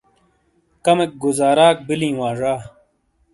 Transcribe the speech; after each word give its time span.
کَمیک 0.85 1.11
گُزاراک 1.23 1.75
بِیلِیں 1.87 2.15
وا 2.19 2.29
زا۔ 2.39 2.53